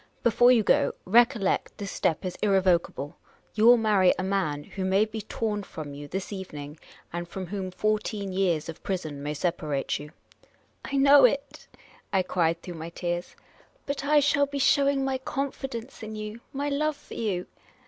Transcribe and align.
"Before 0.23 0.51
you 0.51 0.63
go, 0.63 0.93
recollect, 1.05 1.77
this 1.77 1.91
step 1.91 2.25
is 2.25 2.35
irrevocable. 2.41 3.17
You 3.53 3.67
will 3.67 3.77
marry 3.77 4.15
a 4.17 4.23
man 4.23 4.63
who 4.63 4.83
may 4.83 5.05
be 5.05 5.21
torn 5.21 5.61
from 5.61 5.93
you 5.93 6.07
this 6.07 6.33
evening, 6.33 6.79
and 7.13 7.27
from 7.27 7.45
whom 7.45 7.69
fourteen 7.69 8.33
years 8.33 8.67
of 8.67 8.81
prison 8.81 9.21
may 9.21 9.35
separate 9.35 9.99
you." 9.99 10.09
*' 10.49 10.85
I 10.91 10.95
know 10.97 11.23
it," 11.25 11.67
I 12.11 12.23
cried, 12.23 12.63
through 12.63 12.79
my 12.79 12.89
tears." 12.89 13.35
But— 13.85 14.03
I 14.03 14.21
shall 14.21 14.47
be 14.47 14.57
showing 14.57 15.05
my 15.05 15.19
confidence 15.19 16.01
in 16.01 16.15
you, 16.15 16.41
my 16.51 16.67
love 16.67 16.97
for 16.97 17.13
you." 17.13 17.45